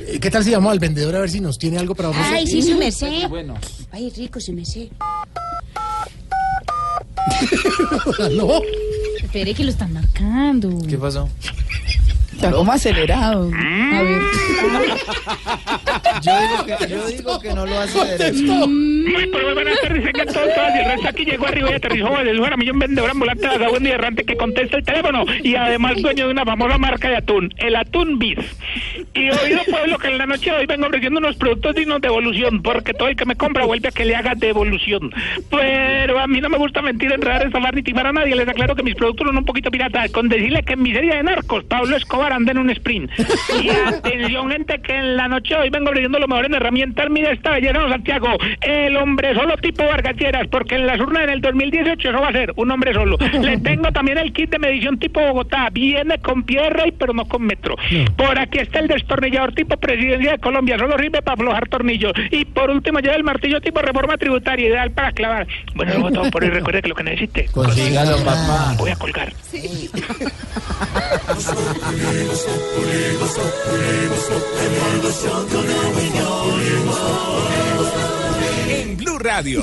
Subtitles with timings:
[0.00, 2.34] Eh, ¿Qué tal si llamamos al vendedor a ver si nos tiene algo para ofrecer?
[2.34, 3.28] Ay, sí, su merced.
[3.28, 3.54] Bueno.
[3.92, 4.88] Ay, rico, su merced.
[8.32, 8.60] ¿No?
[9.22, 10.78] Espere que lo están marcando.
[10.88, 11.28] ¿Qué pasó?
[12.32, 13.50] Está como acelerado.
[13.54, 14.22] A ver.
[16.22, 18.32] Yo digo que, yo digo que no lo hace.
[18.32, 19.30] Muy,
[19.94, 20.74] pues, vengan todos, todas.
[20.74, 24.24] Y el aquí llegó arriba y aterrizó desde fuera millón vendedor ambulante de y errante
[24.24, 28.18] que contesta el teléfono y además dueño de una famosa marca de atún, el Atún
[28.18, 28.38] Biz.
[29.14, 32.08] Y oído pueblo que en la noche de hoy vengo ofreciendo unos productos dignos de
[32.08, 35.12] evolución, porque todo el que me compra vuelve a que le haga devolución.
[35.50, 38.34] Pero a mí no me gusta mentir, enredar, estafar ni timar a nadie.
[38.34, 41.16] Les aclaro que mis productos son un poquito piratas, con decirle que en mi serie
[41.16, 43.10] de narcos, Pablo Escobar anda en un sprint.
[43.62, 47.10] Y atención, gente, que en la noche de hoy vengo ofreciendo lo mejor en herramientas.
[47.10, 48.38] Mira esta belleza, Santiago.
[48.60, 52.32] El hombre solo tipo Vargalleras, porque en las urnas en el 2018 eso va a
[52.32, 53.16] ser un hombre solo.
[53.40, 55.68] Le tengo también el kit de medición tipo Bogotá.
[55.70, 57.76] Viene con pierna y pero no con metro.
[58.16, 60.78] Por aquí está el destornillador tipo presidencia de Colombia.
[60.78, 62.12] Solo sirve para aflojar tornillos.
[62.30, 65.46] Y por último lleva el martillo tipo reforma tributaria, ideal para clavar.
[65.74, 66.50] Bueno, luego todo por hoy.
[66.54, 67.46] Recuerde que lo que necesite.
[67.52, 68.74] Consígalo, papá.
[68.78, 69.32] Voy a colgar.
[78.68, 79.62] En Blue Radio.